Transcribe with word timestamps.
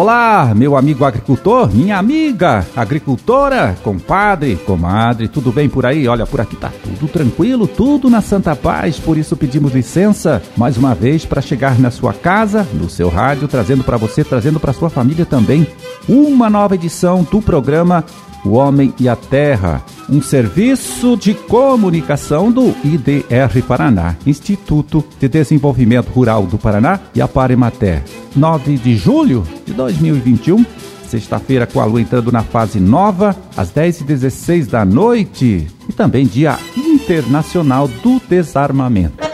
Olá, 0.00 0.54
meu 0.56 0.78
amigo 0.78 1.04
agricultor, 1.04 1.70
minha 1.70 1.98
amiga 1.98 2.66
agricultora, 2.74 3.76
compadre, 3.82 4.56
comadre, 4.56 5.28
tudo 5.28 5.52
bem 5.52 5.68
por 5.68 5.84
aí? 5.84 6.08
Olha, 6.08 6.24
por 6.24 6.40
aqui 6.40 6.56
tá 6.56 6.72
tudo 6.82 7.06
tranquilo, 7.06 7.66
tudo 7.66 8.08
na 8.08 8.22
santa 8.22 8.56
paz, 8.56 8.98
por 8.98 9.18
isso 9.18 9.36
pedimos 9.36 9.74
licença 9.74 10.42
mais 10.56 10.78
uma 10.78 10.94
vez 10.94 11.26
para 11.26 11.42
chegar 11.42 11.78
na 11.78 11.90
sua 11.90 12.14
casa, 12.14 12.66
no 12.72 12.88
seu 12.88 13.10
rádio, 13.10 13.46
trazendo 13.46 13.84
para 13.84 13.98
você, 13.98 14.24
trazendo 14.24 14.58
para 14.58 14.72
sua 14.72 14.88
família 14.88 15.26
também 15.26 15.66
uma 16.08 16.48
nova 16.48 16.76
edição 16.76 17.22
do 17.22 17.42
programa 17.42 18.02
o 18.44 18.52
Homem 18.52 18.92
e 18.98 19.08
a 19.08 19.16
Terra, 19.16 19.84
um 20.08 20.20
serviço 20.20 21.16
de 21.16 21.34
comunicação 21.34 22.50
do 22.50 22.74
IDR 22.84 23.62
Paraná, 23.66 24.16
Instituto 24.26 25.04
de 25.18 25.28
Desenvolvimento 25.28 26.08
Rural 26.08 26.46
do 26.46 26.58
Paraná 26.58 27.00
e 27.14 27.20
a 27.20 27.28
Paremater. 27.28 28.02
9 28.34 28.76
de 28.76 28.96
julho 28.96 29.46
de 29.64 29.72
2021, 29.72 30.64
sexta-feira 31.06 31.66
com 31.66 31.80
a 31.80 31.84
lua 31.84 32.00
entrando 32.00 32.30
na 32.30 32.42
fase 32.42 32.80
nova, 32.80 33.36
às 33.56 33.70
10h16 33.72 34.66
da 34.66 34.84
noite, 34.84 35.66
e 35.88 35.92
também 35.92 36.26
Dia 36.26 36.58
Internacional 36.76 37.88
do 37.88 38.20
Desarmamento. 38.28 39.29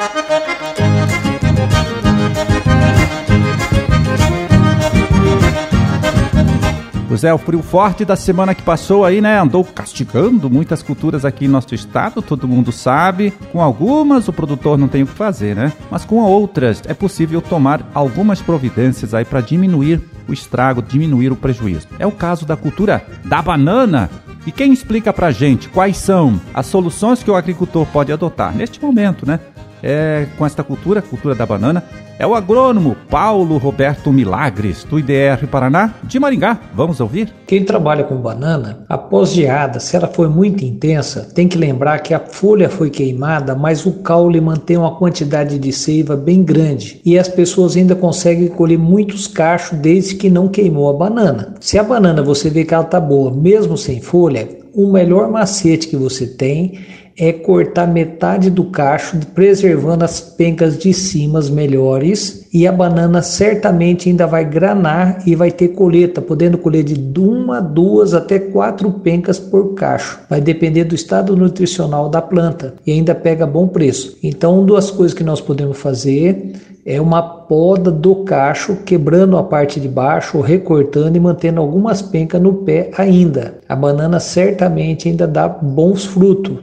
Pois 7.09 7.23
é, 7.23 7.33
o 7.33 7.39
frio 7.39 7.63
forte 7.63 8.05
da 8.05 8.17
semana 8.17 8.53
que 8.53 8.63
passou 8.63 9.05
aí, 9.05 9.21
né, 9.21 9.39
andou 9.39 9.63
castigando 9.65 10.51
muitas 10.51 10.83
culturas 10.83 11.25
aqui 11.25 11.45
em 11.45 11.49
nosso 11.49 11.73
estado, 11.73 12.21
todo 12.21 12.49
mundo 12.49 12.73
sabe. 12.73 13.33
Com 13.53 13.63
algumas 13.63 14.27
o 14.27 14.33
produtor 14.33 14.77
não 14.77 14.89
tem 14.89 15.05
o 15.05 15.07
que 15.07 15.13
fazer, 15.13 15.55
né? 15.55 15.73
Mas 15.89 16.05
com 16.05 16.17
outras 16.17 16.83
é 16.85 16.93
possível 16.93 17.41
tomar 17.41 17.89
algumas 17.95 18.43
providências 18.43 19.15
aí 19.15 19.25
para 19.25 19.41
diminuir 19.41 20.03
o 20.29 20.33
estrago, 20.33 20.83
diminuir 20.83 21.31
o 21.31 21.37
prejuízo. 21.37 21.87
É 21.99 22.07
o 22.07 22.13
caso 22.13 22.45
da 22.45 22.57
cultura 22.57 23.07
da 23.25 23.41
banana. 23.41 24.11
E 24.45 24.51
quem 24.51 24.73
explica 24.73 25.13
pra 25.13 25.31
gente 25.31 25.69
quais 25.69 25.97
são 25.97 26.41
as 26.53 26.67
soluções 26.67 27.23
que 27.23 27.31
o 27.31 27.37
agricultor 27.37 27.87
pode 27.87 28.13
adotar 28.13 28.55
neste 28.55 28.83
momento, 28.83 29.25
né? 29.25 29.39
É, 29.83 30.27
com 30.37 30.47
esta 30.47 30.63
cultura, 30.63 31.03
cultura 31.03 31.35
da 31.35 31.45
banana, 31.45 31.85
é 32.19 32.27
o 32.27 32.35
agrônomo 32.35 32.97
Paulo 33.11 33.59
Roberto 33.59 34.11
Milagres, 34.11 34.85
do 34.85 34.99
IDR 34.99 35.47
Paraná, 35.51 35.95
de 36.03 36.19
Maringá. 36.19 36.59
Vamos 36.75 36.99
ouvir? 36.99 37.33
Quem 37.47 37.63
trabalha 37.63 38.05
com 38.05 38.17
banana, 38.17 38.85
após 38.89 39.33
geada, 39.33 39.79
se 39.79 39.95
ela 39.97 40.07
for 40.07 40.31
muito 40.31 40.65
intensa, 40.65 41.29
tem 41.35 41.47
que 41.47 41.59
lembrar 41.59 41.99
que 41.99 42.15
a 42.15 42.21
folha 42.21 42.71
foi 42.71 42.89
queimada, 42.89 43.55
mas 43.55 43.85
o 43.85 43.93
caule 43.93 44.41
mantém 44.41 44.79
uma 44.79 44.97
quantidade 44.97 45.59
de 45.59 45.73
seiva 45.73 46.17
bem 46.17 46.43
grande 46.43 47.01
e 47.05 47.19
as 47.19 47.29
pessoas 47.29 47.77
ainda 47.77 47.95
conseguem 47.95 48.49
colher 48.49 48.79
muitos 48.79 49.27
cachos 49.27 49.79
desde 49.79 50.15
que 50.15 50.31
não 50.31 50.49
queimou 50.49 50.89
a 50.89 50.95
banana. 50.95 51.55
Se 51.61 51.79
a 51.79 51.83
banana 51.83 52.23
você 52.23 52.49
vê 52.49 52.65
que 52.65 52.73
ela 52.73 52.85
está 52.85 52.99
boa, 52.99 53.31
mesmo 53.31 53.77
sem 53.77 54.01
folha, 54.01 54.49
o 54.73 54.91
melhor 54.91 55.31
macete 55.31 55.89
que 55.89 55.97
você 55.97 56.27
tem 56.27 56.79
é 57.19 57.33
cortar 57.33 57.87
metade 57.87 58.51
do 58.51 58.65
cacho, 58.65 59.19
preservando 59.35 60.05
as 60.05 60.21
pencas 60.21 60.79
de 60.79 60.93
cima 60.93 61.41
melhores. 61.51 62.47
E 62.53 62.67
a 62.67 62.73
banana 62.73 63.23
certamente 63.23 64.09
ainda 64.09 64.27
vai 64.27 64.45
granar 64.45 65.23
e 65.27 65.35
vai 65.35 65.51
ter 65.51 65.69
colheita, 65.69 66.21
podendo 66.21 66.59
colher 66.59 66.83
de 66.83 67.21
uma, 67.21 67.61
duas 67.61 68.15
até 68.15 68.39
quatro 68.39 68.91
pencas 68.91 69.39
por 69.39 69.75
cacho. 69.75 70.21
Vai 70.29 70.41
depender 70.41 70.85
do 70.85 70.95
estado 70.95 71.37
nutricional 71.37 72.09
da 72.09 72.23
planta 72.23 72.75
e 72.87 72.93
ainda 72.93 73.15
pega 73.15 73.47
bom 73.47 73.69
preço. 73.69 74.17
Então, 74.23 74.65
das 74.65 74.91
coisas 74.91 75.17
que 75.17 75.25
nós 75.25 75.41
podemos 75.41 75.79
fazer 75.79 76.53
é 76.85 77.01
uma 77.01 77.23
poda 77.23 77.91
do 77.91 78.17
cacho, 78.17 78.77
quebrando 78.85 79.37
a 79.37 79.43
parte 79.43 79.81
de 79.81 79.89
baixo, 79.89 80.41
recortando 80.41 81.17
e 81.17 81.21
mantendo 81.21 81.61
algumas 81.61 82.01
pencas 82.01 82.41
no 82.41 82.55
pé 82.55 82.91
ainda. 82.97 83.59
A 83.69 83.75
banana 83.75 84.21
certamente 84.21 85.09
ainda 85.09 85.27
dá 85.27 85.49
bons 85.49 86.05
frutos 86.05 86.59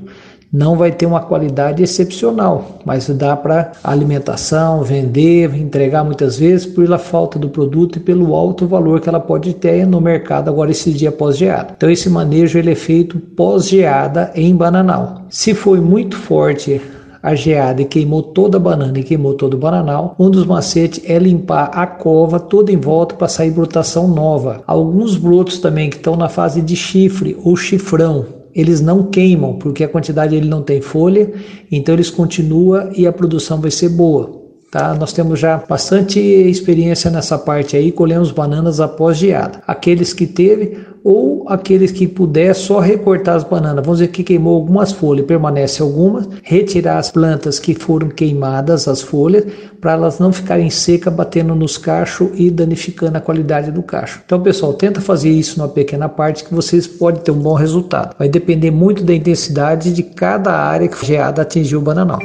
não 0.53 0.77
vai 0.77 0.91
ter 0.91 1.07
uma 1.07 1.19
qualidade 1.19 1.81
excepcional, 1.81 2.77
mas 2.85 3.09
dá 3.09 3.35
para 3.35 3.71
alimentação, 3.83 4.83
vender, 4.83 5.55
entregar 5.55 6.03
muitas 6.03 6.37
vezes 6.37 6.67
pela 6.67 6.99
falta 6.99 7.39
do 7.39 7.49
produto 7.49 7.95
e 7.95 7.99
pelo 7.99 8.35
alto 8.35 8.67
valor 8.67 9.01
que 9.01 9.09
ela 9.09 9.19
pode 9.19 9.55
ter 9.55 9.87
no 9.87 9.99
mercado 9.99 10.49
agora 10.49 10.69
esse 10.69 10.91
dia 10.91 11.11
pós-geada. 11.11 11.73
Então 11.75 11.89
esse 11.89 12.07
manejo 12.07 12.59
ele 12.59 12.71
é 12.71 12.75
feito 12.75 13.17
pós-geada 13.19 14.31
em 14.35 14.55
bananal. 14.55 15.23
Se 15.27 15.55
foi 15.55 15.81
muito 15.81 16.15
forte 16.15 16.79
a 17.23 17.33
geada 17.33 17.81
e 17.81 17.85
queimou 17.85 18.21
toda 18.21 18.57
a 18.57 18.59
banana 18.59 18.99
e 18.99 19.03
queimou 19.03 19.33
todo 19.33 19.55
o 19.55 19.57
bananal, 19.57 20.13
um 20.19 20.29
dos 20.29 20.45
macetes 20.45 21.01
é 21.09 21.17
limpar 21.17 21.71
a 21.73 21.87
cova 21.87 22.39
toda 22.39 22.71
em 22.71 22.77
volta 22.77 23.15
para 23.15 23.27
sair 23.27 23.49
brotação 23.49 24.07
nova. 24.07 24.61
Alguns 24.67 25.15
brotos 25.17 25.57
também 25.57 25.89
que 25.89 25.95
estão 25.95 26.15
na 26.15 26.29
fase 26.29 26.61
de 26.61 26.75
chifre 26.75 27.35
ou 27.43 27.55
chifrão, 27.55 28.42
eles 28.53 28.81
não 28.81 29.03
queimam, 29.03 29.57
porque 29.57 29.83
a 29.83 29.89
quantidade 29.89 30.35
ele 30.35 30.47
não 30.47 30.61
tem 30.61 30.81
folha, 30.81 31.31
então 31.71 31.95
eles 31.95 32.09
continuam 32.09 32.91
e 32.95 33.07
a 33.07 33.11
produção 33.11 33.59
vai 33.59 33.71
ser 33.71 33.89
boa. 33.89 34.42
Tá? 34.73 34.95
Nós 34.95 35.13
temos 35.13 35.39
já 35.39 35.57
bastante 35.69 36.19
experiência 36.19 37.11
nessa 37.11 37.37
parte 37.37 37.77
aí, 37.77 37.91
colhemos 37.91 38.31
bananas 38.31 38.79
após 38.79 39.19
geada. 39.19 39.61
Aqueles 39.67 40.13
que 40.13 40.25
teve 40.25 40.79
ou 41.03 41.45
aqueles 41.47 41.91
que 41.91 42.07
puder 42.07 42.55
só 42.55 42.79
recortar 42.79 43.35
as 43.35 43.43
bananas. 43.43 43.85
Vamos 43.85 43.99
dizer 43.99 44.11
que 44.11 44.23
queimou 44.23 44.55
algumas 44.55 44.91
folhas, 44.91 45.27
permanece 45.27 45.79
algumas, 45.79 46.27
retirar 46.41 46.97
as 46.97 47.11
plantas 47.11 47.59
que 47.59 47.75
foram 47.75 48.09
queimadas, 48.09 48.87
as 48.87 48.99
folhas, 48.99 49.45
para 49.79 49.91
elas 49.91 50.17
não 50.17 50.33
ficarem 50.33 50.71
secas, 50.71 51.13
batendo 51.13 51.53
nos 51.53 51.77
cachos 51.77 52.31
e 52.33 52.49
danificando 52.49 53.19
a 53.19 53.21
qualidade 53.21 53.69
do 53.69 53.83
cacho. 53.83 54.23
Então, 54.25 54.41
pessoal, 54.41 54.73
tenta 54.73 54.99
fazer 54.99 55.29
isso 55.29 55.59
numa 55.59 55.69
pequena 55.69 56.09
parte 56.09 56.43
que 56.43 56.51
vocês 56.51 56.87
podem 56.87 57.21
ter 57.21 57.29
um 57.29 57.39
bom 57.39 57.53
resultado. 57.53 58.15
Vai 58.17 58.27
depender 58.27 58.71
muito 58.71 59.03
da 59.03 59.13
intensidade 59.13 59.93
de 59.93 60.01
cada 60.01 60.51
área 60.51 60.87
que 60.87 60.95
a 60.95 61.05
geada 61.05 61.43
atingiu 61.43 61.77
o 61.77 61.83
bananal. 61.83 62.17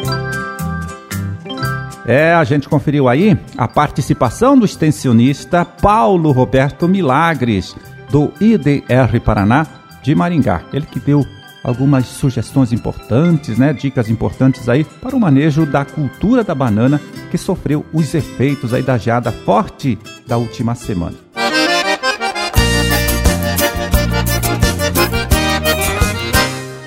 É, 2.09 2.33
a 2.33 2.43
gente 2.43 2.71
conferiu 2.71 3.07
aí 3.07 3.39
a 3.55 3.69
participação 3.69 4.59
do 4.59 4.65
extensionista 4.65 5.63
Paulo 5.63 6.33
Roberto 6.33 6.89
Milagres, 6.89 7.77
do 8.11 8.33
IDR 8.41 9.21
Paraná 9.23 9.67
de 10.03 10.15
Maringá. 10.15 10.63
Ele 10.73 10.87
que 10.87 10.99
deu 10.99 11.23
algumas 11.63 12.07
sugestões 12.07 12.73
importantes, 12.73 13.59
né, 13.59 13.75
dicas 13.75 14.09
importantes 14.09 14.71
aí 14.71 14.85
para 14.85 15.15
o 15.15 15.21
manejo 15.21 15.67
da 15.67 15.85
cultura 15.85 16.43
da 16.43 16.55
banana 16.55 16.99
que 17.31 17.37
sofreu 17.37 17.85
os 17.93 18.15
efeitos 18.15 18.73
aí 18.73 18.83
da 18.83 18.97
geada 18.97 19.31
forte 19.31 19.99
da 20.27 20.39
última 20.39 20.75
semana. 20.75 21.28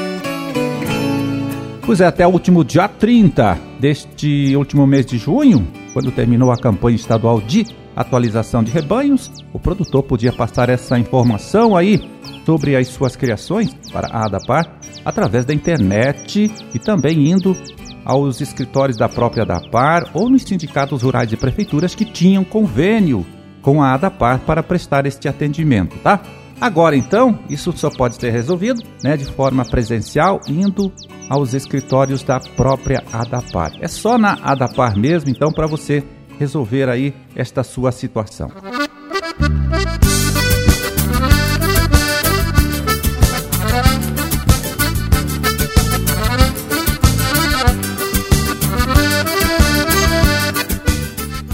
Pois 1.84 2.00
é, 2.00 2.06
até 2.06 2.26
o 2.26 2.30
último 2.30 2.64
dia 2.64 2.88
30 2.88 3.58
deste 3.78 4.56
último 4.56 4.86
mês 4.86 5.04
de 5.04 5.18
junho, 5.18 5.68
quando 5.92 6.10
terminou 6.10 6.50
a 6.50 6.56
campanha 6.56 6.96
estadual 6.96 7.42
de 7.42 7.66
atualização 7.94 8.64
de 8.64 8.72
rebanhos, 8.72 9.30
o 9.52 9.60
produtor 9.60 10.02
podia 10.04 10.32
passar 10.32 10.70
essa 10.70 10.98
informação 10.98 11.76
aí 11.76 12.00
sobre 12.46 12.74
as 12.74 12.88
suas 12.88 13.14
criações 13.14 13.74
para 13.92 14.08
a 14.08 14.24
ADAPAR 14.24 14.78
através 15.04 15.44
da 15.44 15.52
internet 15.52 16.50
e 16.74 16.78
também 16.78 17.30
indo 17.30 17.54
aos 18.02 18.40
escritórios 18.40 18.96
da 18.96 19.10
própria 19.10 19.42
ADAPAR 19.42 20.08
ou 20.14 20.30
nos 20.30 20.44
sindicatos 20.44 21.02
rurais 21.02 21.30
e 21.30 21.36
prefeituras 21.36 21.94
que 21.94 22.06
tinham 22.06 22.44
convênio 22.44 23.26
com 23.62 23.82
a 23.82 23.94
ADAPAR 23.94 24.40
para 24.40 24.62
prestar 24.62 25.06
este 25.06 25.28
atendimento, 25.28 25.96
tá? 25.98 26.20
Agora 26.60 26.94
então, 26.94 27.38
isso 27.48 27.72
só 27.72 27.90
pode 27.90 28.16
ser 28.16 28.30
resolvido 28.30 28.82
né, 29.02 29.16
de 29.16 29.24
forma 29.24 29.64
presencial, 29.64 30.40
indo 30.46 30.92
aos 31.28 31.54
escritórios 31.54 32.22
da 32.22 32.38
própria 32.38 33.02
ADAPAR. 33.12 33.72
É 33.80 33.88
só 33.88 34.16
na 34.16 34.38
ADAPAR 34.42 34.96
mesmo, 34.96 35.30
então, 35.30 35.50
para 35.50 35.66
você 35.66 36.04
resolver 36.38 36.88
aí 36.88 37.14
esta 37.34 37.62
sua 37.64 37.90
situação. 37.90 38.50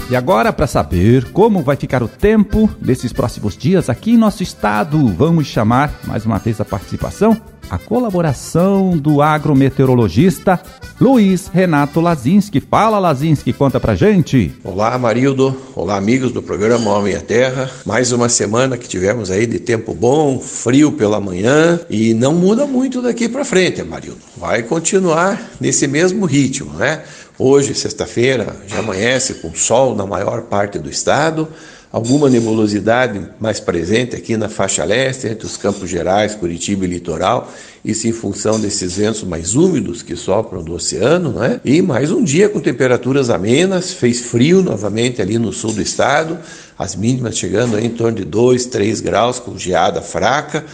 E 0.09 0.15
agora, 0.15 0.51
para 0.51 0.65
saber 0.65 1.31
como 1.31 1.61
vai 1.61 1.75
ficar 1.75 2.01
o 2.01 2.07
tempo 2.07 2.67
desses 2.81 3.13
próximos 3.13 3.55
dias 3.55 3.91
aqui 3.91 4.13
em 4.13 4.17
nosso 4.17 4.41
estado, 4.41 5.07
vamos 5.09 5.45
chamar 5.45 5.99
mais 6.03 6.25
uma 6.25 6.39
vez 6.39 6.59
a 6.59 6.65
participação, 6.65 7.39
a 7.69 7.77
colaboração 7.77 8.97
do 8.97 9.21
agrometeorologista 9.21 10.59
Luiz 10.99 11.47
Renato 11.47 12.01
Lazinski. 12.01 12.59
Fala, 12.59 12.99
Lazinski, 12.99 13.53
conta 13.53 13.79
pra 13.79 13.95
gente. 13.95 14.51
Olá, 14.63 14.97
Marildo. 14.97 15.55
Olá, 15.75 15.95
amigos 15.95 16.31
do 16.31 16.41
programa 16.41 16.91
Homem 16.91 17.15
à 17.15 17.21
Terra. 17.21 17.69
Mais 17.85 18.11
uma 18.11 18.27
semana 18.27 18.77
que 18.77 18.87
tivemos 18.87 19.29
aí 19.31 19.45
de 19.45 19.59
tempo 19.59 19.93
bom, 19.93 20.39
frio 20.39 20.91
pela 20.91 21.21
manhã 21.21 21.79
e 21.89 22.13
não 22.13 22.33
muda 22.33 22.65
muito 22.65 23.01
daqui 23.01 23.29
para 23.29 23.45
frente, 23.45 23.83
Marildo. 23.83 24.19
Vai 24.35 24.63
continuar 24.63 25.39
nesse 25.61 25.87
mesmo 25.87 26.25
ritmo, 26.25 26.73
né? 26.73 27.03
Hoje, 27.41 27.73
sexta-feira, 27.73 28.53
já 28.67 28.79
amanhece 28.79 29.35
com 29.35 29.55
sol 29.55 29.95
na 29.95 30.05
maior 30.05 30.41
parte 30.41 30.77
do 30.77 30.89
estado, 30.89 31.47
alguma 31.89 32.29
nebulosidade 32.29 33.29
mais 33.39 33.61
presente 33.61 34.13
aqui 34.13 34.35
na 34.35 34.49
faixa 34.49 34.83
leste, 34.83 35.25
entre 35.25 35.45
os 35.45 35.55
Campos 35.55 35.89
Gerais, 35.89 36.35
Curitiba 36.35 36.83
e 36.83 36.89
Litoral, 36.89 37.49
isso 37.83 38.09
em 38.09 38.11
função 38.11 38.59
desses 38.59 38.97
ventos 38.97 39.23
mais 39.23 39.55
úmidos 39.55 40.01
que 40.01 40.17
sopram 40.17 40.61
do 40.61 40.73
oceano, 40.73 41.31
né? 41.31 41.61
E 41.63 41.81
mais 41.81 42.11
um 42.11 42.21
dia 42.21 42.49
com 42.49 42.59
temperaturas 42.59 43.29
amenas, 43.29 43.93
fez 43.93 44.19
frio 44.19 44.61
novamente 44.61 45.21
ali 45.21 45.39
no 45.39 45.53
sul 45.53 45.71
do 45.71 45.81
estado, 45.81 46.37
as 46.77 46.93
mínimas 46.93 47.37
chegando 47.37 47.79
em 47.79 47.89
torno 47.89 48.17
de 48.17 48.25
2, 48.25 48.65
3 48.65 48.99
graus, 48.99 49.39
com 49.39 49.57
geada 49.57 50.01
fraca 50.01 50.65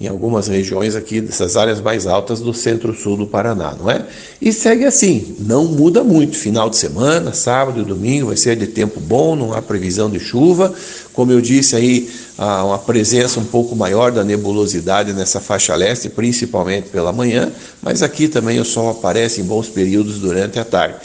em 0.00 0.08
algumas 0.08 0.48
regiões 0.48 0.96
aqui 0.96 1.20
dessas 1.20 1.56
áreas 1.56 1.80
mais 1.80 2.06
altas 2.06 2.40
do 2.40 2.52
centro-sul 2.52 3.16
do 3.16 3.26
Paraná, 3.26 3.76
não 3.78 3.88
é? 3.88 4.04
E 4.42 4.52
segue 4.52 4.84
assim, 4.84 5.36
não 5.38 5.66
muda 5.66 6.02
muito. 6.02 6.36
Final 6.36 6.68
de 6.68 6.76
semana, 6.76 7.32
sábado 7.32 7.80
e 7.80 7.84
domingo 7.84 8.26
vai 8.26 8.36
ser 8.36 8.56
de 8.56 8.66
tempo 8.66 8.98
bom, 8.98 9.36
não 9.36 9.54
há 9.54 9.62
previsão 9.62 10.10
de 10.10 10.18
chuva. 10.18 10.74
Como 11.12 11.30
eu 11.30 11.40
disse 11.40 11.76
aí, 11.76 12.10
há 12.36 12.64
uma 12.64 12.78
presença 12.78 13.38
um 13.38 13.44
pouco 13.44 13.76
maior 13.76 14.10
da 14.10 14.24
nebulosidade 14.24 15.12
nessa 15.12 15.40
faixa 15.40 15.76
leste, 15.76 16.08
principalmente 16.08 16.88
pela 16.88 17.12
manhã, 17.12 17.52
mas 17.80 18.02
aqui 18.02 18.26
também 18.26 18.58
o 18.58 18.64
sol 18.64 18.90
aparece 18.90 19.40
em 19.40 19.44
bons 19.44 19.68
períodos 19.68 20.18
durante 20.18 20.58
a 20.58 20.64
tarde. 20.64 20.96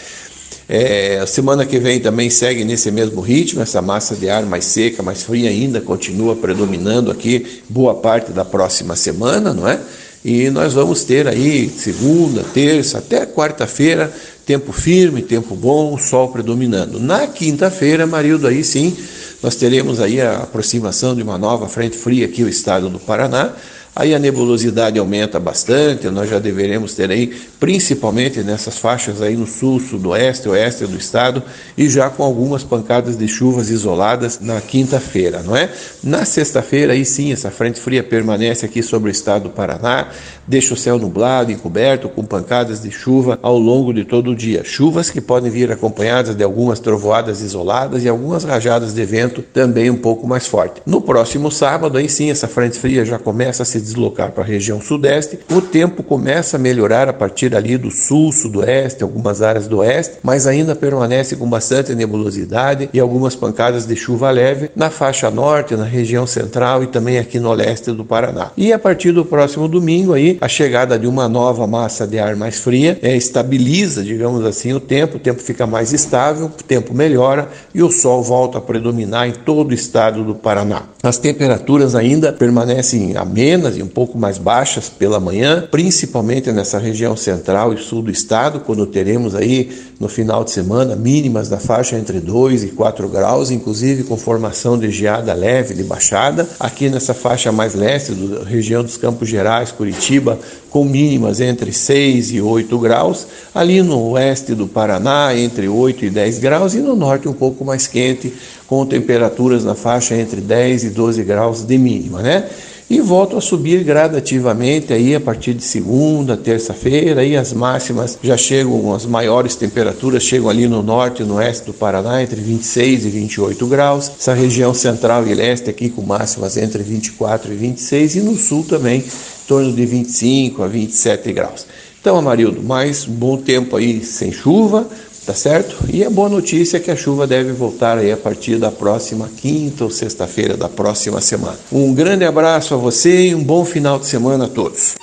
É, 0.72 1.18
a 1.18 1.26
semana 1.26 1.66
que 1.66 1.80
vem 1.80 2.00
também 2.00 2.30
segue 2.30 2.64
nesse 2.64 2.92
mesmo 2.92 3.22
ritmo, 3.22 3.60
essa 3.60 3.82
massa 3.82 4.16
de 4.16 4.30
ar 4.30 4.46
mais 4.46 4.66
seca, 4.66 5.02
mais 5.02 5.24
fria 5.24 5.50
ainda, 5.50 5.82
continua 5.82 6.36
predominando 6.36 7.10
aqui 7.10 7.64
boa 7.68 7.96
parte 7.96 8.32
da 8.32 8.46
próxima 8.46 8.96
semana, 8.96 9.52
não 9.52 9.68
é? 9.68 9.80
E 10.24 10.52
nós 10.52 10.74
vamos 10.74 11.04
ter 11.04 11.28
aí 11.28 11.68
segunda, 11.68 12.44
terça, 12.54 13.00
até 13.00 13.26
quarta-feira, 13.26 14.14
tempo 14.46 14.72
firme, 14.72 15.24
tempo 15.24 15.56
bom, 15.56 15.98
sol 15.98 16.28
predominando. 16.28 17.00
Na 17.00 17.26
quinta-feira, 17.26 18.06
Marildo, 18.06 18.46
aí 18.46 18.64
sim, 18.64 18.96
nós 19.42 19.56
teremos 19.56 20.00
aí 20.00 20.22
a 20.22 20.38
aproximação 20.38 21.16
de 21.16 21.24
uma 21.24 21.40
nova 21.40 21.68
frente 21.68 21.98
fria 21.98 22.28
aqui 22.28 22.44
no 22.44 22.50
estado 22.50 22.90
do 22.90 23.00
Paraná 23.00 23.54
Aí 24.00 24.16
a 24.16 24.20
nebulosidade 24.20 24.98
aumenta 24.98 25.42
bastante, 25.42 26.08
nós 26.10 26.30
já 26.30 26.40
deveremos 26.40 26.94
ter 26.94 27.12
aí, 27.12 27.36
principalmente 27.60 28.40
nessas 28.40 28.78
faixas 28.78 29.22
aí 29.22 29.36
no 29.36 29.46
sul, 29.46 29.78
sudoeste, 29.78 30.48
oeste 30.48 30.86
do 30.86 30.96
estado, 30.96 31.44
e 31.78 31.90
já 31.90 32.10
com 32.10 32.24
algumas 32.24 32.64
pancadas 32.64 33.18
de 33.18 33.28
chuvas 33.28 33.70
isoladas 33.70 34.40
na 34.40 34.62
quinta-feira, 34.62 35.44
não 35.44 35.54
é? 35.54 35.70
Na 36.02 36.24
sexta-feira, 36.24 36.94
aí 36.94 37.04
sim, 37.04 37.34
essa 37.34 37.52
frente 37.52 37.78
fria 37.82 38.02
permanece 38.02 38.66
aqui 38.66 38.82
sobre 38.82 39.10
o 39.10 39.12
estado 39.12 39.44
do 39.44 39.50
Paraná, 39.50 40.08
deixa 40.48 40.74
o 40.74 40.78
céu 40.78 40.98
nublado, 40.98 41.52
encoberto, 41.52 42.08
com 42.08 42.24
pancadas 42.24 42.82
de 42.82 42.92
chuva 42.92 43.38
ao 43.42 43.60
longo 43.60 43.94
de 43.94 44.06
todo 44.06 44.32
o 44.32 44.36
dia. 44.36 44.64
Chuvas 44.64 45.10
que 45.10 45.20
podem 45.20 45.52
vir 45.52 45.74
acompanhadas 45.74 46.36
de 46.36 46.44
algumas 46.44 46.80
trovoadas 46.80 47.42
isoladas 47.42 48.06
e 48.06 48.08
algumas 48.08 48.46
rajadas 48.46 48.94
de 48.94 49.04
vento 49.04 49.42
também 49.42 49.90
um 49.90 49.98
pouco 49.98 50.26
mais 50.26 50.48
forte. 50.48 50.82
No 50.86 51.02
próximo 51.02 51.52
sábado, 51.52 51.98
aí 51.98 52.08
sim, 52.08 52.32
essa 52.32 52.48
frente 52.48 52.80
fria 52.80 53.04
já 53.04 53.20
começa 53.20 53.64
a 53.64 53.66
se 53.66 53.89
deslocar 53.90 54.32
para 54.32 54.44
a 54.44 54.48
região 54.48 54.82
sudeste, 54.82 55.40
o 55.52 55.62
tempo 55.62 56.04
começa 56.04 56.58
a 56.58 56.60
melhorar 56.60 57.10
a 57.10 57.14
partir 57.14 57.56
ali 57.56 57.78
do 57.78 57.92
sul, 57.92 58.32
sudoeste, 58.32 59.04
algumas 59.04 59.42
áreas 59.42 59.68
do 59.68 59.78
oeste, 59.78 60.18
mas 60.24 60.48
ainda 60.48 60.76
permanece 60.76 61.36
com 61.36 61.50
bastante 61.50 61.94
nebulosidade 61.96 62.90
e 62.94 63.00
algumas 63.00 63.36
pancadas 63.36 63.86
de 63.86 63.96
chuva 63.96 64.30
leve 64.30 64.70
na 64.76 64.90
faixa 64.90 65.30
norte, 65.30 65.76
na 65.76 65.86
região 65.86 66.26
central 66.26 66.84
e 66.84 66.88
também 66.88 67.18
aqui 67.18 67.40
no 67.40 67.52
leste 67.54 67.92
do 67.92 68.06
Paraná. 68.06 68.52
E 68.56 68.72
a 68.72 68.80
partir 68.80 69.12
do 69.12 69.26
próximo 69.26 69.68
domingo 69.68 70.14
aí, 70.14 70.38
a 70.42 70.48
chegada 70.48 70.98
de 70.98 71.08
uma 71.08 71.28
nova 71.28 71.66
massa 71.66 72.06
de 72.06 72.20
ar 72.20 72.36
mais 72.36 72.60
fria 72.60 73.00
é, 73.02 73.16
estabiliza, 73.16 74.04
digamos 74.04 74.46
assim, 74.46 74.74
o 74.74 74.80
tempo, 74.80 75.18
o 75.18 75.20
tempo 75.20 75.42
fica 75.42 75.66
mais 75.66 75.94
estável, 75.94 76.48
o 76.48 76.64
tempo 76.64 76.94
melhora 76.94 77.50
e 77.74 77.82
o 77.82 77.92
sol 77.92 78.22
volta 78.22 78.58
a 78.58 78.62
predominar 78.62 79.28
em 79.28 79.34
todo 79.34 79.72
o 79.72 79.74
estado 79.74 80.24
do 80.24 80.36
Paraná. 80.36 80.84
As 81.02 81.18
temperaturas 81.18 81.96
ainda 81.96 82.34
permanecem 82.34 83.16
amenas 83.16 83.78
um 83.84 83.88
pouco 83.88 84.18
mais 84.18 84.38
baixas 84.38 84.90
pela 84.90 85.20
manhã, 85.20 85.68
principalmente 85.70 86.52
nessa 86.52 86.78
região 86.78 87.16
central 87.16 87.74
e 87.74 87.78
sul 87.78 88.02
do 88.02 88.12
estado, 88.12 88.60
quando 88.62 88.86
teremos 88.86 89.36
aí 89.36 89.70
no 90.00 90.08
final 90.08 90.44
de 90.44 90.52
semana 90.52 90.96
mínimas 90.96 91.50
da 91.50 91.60
faixa 91.60 91.98
entre 91.98 92.20
2 92.20 92.64
e 92.64 92.68
4 92.70 93.08
graus, 93.10 93.52
inclusive 93.52 94.04
com 94.04 94.16
formação 94.16 94.78
de 94.78 94.90
geada 94.90 95.34
leve 95.34 95.74
de 95.74 95.84
baixada. 95.84 96.48
Aqui 96.60 96.90
nessa 96.90 97.14
faixa 97.14 97.52
mais 97.52 97.76
leste, 97.76 98.14
do, 98.14 98.44
região 98.44 98.82
dos 98.82 98.98
Campos 98.98 99.28
Gerais, 99.28 99.72
Curitiba, 99.72 100.40
com 100.70 100.86
mínimas 100.86 101.42
entre 101.42 101.74
6 101.74 102.32
e 102.32 102.42
8 102.42 102.80
graus. 102.80 103.28
Ali 103.54 103.82
no 103.82 104.12
oeste 104.12 104.56
do 104.56 104.68
Paraná, 104.68 105.36
entre 105.36 105.68
8 105.68 106.06
e 106.06 106.10
10 106.10 106.40
graus, 106.40 106.74
e 106.74 106.80
no 106.80 106.96
norte 106.96 107.28
um 107.28 107.34
pouco 107.34 107.66
mais 107.66 107.88
quente, 107.88 108.34
com 108.68 108.86
temperaturas 108.86 109.64
na 109.64 109.76
faixa 109.76 110.16
entre 110.16 110.40
10 110.40 110.86
e 110.86 110.90
12 110.92 111.24
graus 111.24 111.64
de 111.64 111.78
mínima, 111.78 112.22
né? 112.22 112.48
E 112.90 113.00
voltam 113.00 113.38
a 113.38 113.42
subir 113.42 113.84
gradativamente 113.84 114.92
aí 114.92 115.14
a 115.14 115.20
partir 115.20 115.54
de 115.54 115.64
segunda, 115.64 116.36
terça-feira, 116.36 117.22
aí 117.22 117.38
as 117.38 117.54
máximas 117.54 118.18
já 118.24 118.36
chegam, 118.36 118.94
as 118.96 119.06
maiores 119.06 119.56
temperaturas 119.56 120.24
chegam 120.24 120.50
ali 120.50 120.68
no 120.68 120.82
norte 120.82 121.22
e 121.22 121.26
no 121.26 121.36
oeste 121.36 121.68
do 121.68 121.74
Paraná 121.74 122.24
entre 122.24 122.42
26 122.42 123.06
e 123.06 123.10
28 123.10 123.68
graus, 123.68 124.12
essa 124.20 124.34
região 124.34 124.74
central 124.74 125.28
e 125.28 125.36
leste 125.36 125.70
aqui 125.70 125.90
com 125.90 126.02
máximas 126.02 126.58
entre 126.58 126.82
24 126.82 127.54
e 127.54 127.56
26 127.56 128.16
e 128.16 128.20
no 128.22 128.36
sul 128.36 128.66
também 128.68 129.02
em 129.02 129.48
torno 129.48 129.72
de 129.72 129.86
25 129.86 130.64
a 130.64 130.68
27 130.68 131.32
graus. 131.32 131.68
Então, 132.02 132.18
Amarildo, 132.18 132.64
mais 132.64 133.08
um 133.08 133.12
bom 133.12 133.38
tempo 133.38 133.76
aí 133.76 134.04
sem 134.04 134.32
chuva, 134.32 134.88
tá 135.30 135.36
certo? 135.36 135.78
E 135.94 136.04
a 136.04 136.10
boa 136.10 136.28
notícia 136.28 136.78
é 136.78 136.80
que 136.80 136.90
a 136.90 136.96
chuva 136.96 137.28
deve 137.28 137.52
voltar 137.52 138.00
aí 138.00 138.12
a 138.12 138.18
partir 138.18 138.58
da 138.58 138.72
próxima 138.72 139.30
quinta 139.30 139.84
ou 139.84 139.92
sexta-feira 139.92 140.58
da 140.58 140.68
próxima 140.68 141.22
semana. 141.22 141.56
Um 141.72 141.94
grande 141.94 142.26
abraço 142.26 142.74
a 142.74 142.78
você 142.78 143.28
e 143.28 143.36
um 143.36 143.44
bom 143.44 143.64
final 143.64 144.00
de 144.00 144.08
semana 144.08 144.46
a 144.46 144.48
todos. 144.48 144.96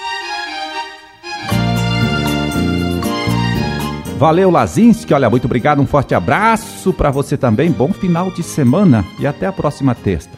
Valeu, 4.19 4.51
Lazinski. 4.51 5.15
Olha, 5.15 5.31
muito 5.31 5.45
obrigado. 5.45 5.81
Um 5.81 5.87
forte 5.87 6.13
abraço 6.13 6.93
para 6.93 7.13
você 7.13 7.37
também. 7.37 7.71
Bom 7.71 7.93
final 7.93 8.29
de 8.33 8.43
semana 8.43 9.05
e 9.21 9.29
até 9.29 9.47
a 9.47 9.53
próxima 9.53 9.95
terça. 9.95 10.29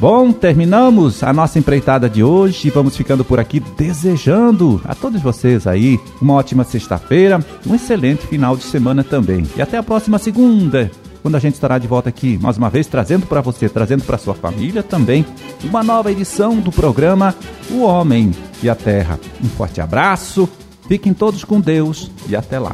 Bom, 0.00 0.30
terminamos 0.30 1.24
a 1.24 1.32
nossa 1.32 1.58
empreitada 1.58 2.08
de 2.08 2.22
hoje 2.22 2.68
e 2.68 2.70
vamos 2.70 2.96
ficando 2.96 3.24
por 3.24 3.40
aqui 3.40 3.58
desejando 3.58 4.80
a 4.84 4.94
todos 4.94 5.20
vocês 5.20 5.66
aí 5.66 5.98
uma 6.22 6.34
ótima 6.34 6.62
sexta-feira, 6.62 7.44
um 7.66 7.74
excelente 7.74 8.24
final 8.24 8.56
de 8.56 8.62
semana 8.62 9.02
também. 9.02 9.44
E 9.56 9.62
até 9.62 9.76
a 9.76 9.82
próxima 9.82 10.16
segunda, 10.16 10.88
quando 11.20 11.34
a 11.34 11.40
gente 11.40 11.54
estará 11.54 11.78
de 11.78 11.88
volta 11.88 12.08
aqui 12.10 12.38
mais 12.40 12.56
uma 12.56 12.70
vez 12.70 12.86
trazendo 12.86 13.26
para 13.26 13.40
você, 13.40 13.68
trazendo 13.68 14.04
para 14.04 14.18
sua 14.18 14.34
família 14.34 14.84
também 14.84 15.26
uma 15.64 15.82
nova 15.82 16.12
edição 16.12 16.60
do 16.60 16.70
programa 16.70 17.34
O 17.68 17.80
Homem 17.80 18.30
e 18.62 18.70
a 18.70 18.76
Terra. 18.76 19.18
Um 19.42 19.48
forte 19.48 19.80
abraço, 19.80 20.48
fiquem 20.86 21.12
todos 21.12 21.42
com 21.42 21.60
Deus 21.60 22.08
e 22.28 22.36
até 22.36 22.60
lá. 22.60 22.72